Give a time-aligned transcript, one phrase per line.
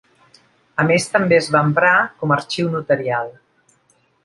[0.83, 1.93] A més, també es va emprar
[2.23, 3.33] com a arxiu notarial.